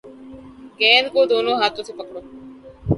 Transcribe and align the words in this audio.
گیند 0.79 1.07
کو 1.13 1.19
دونوں 1.31 1.55
ہاتھوں 1.61 1.83
سے 1.87 1.93
پکڑو 1.97 2.19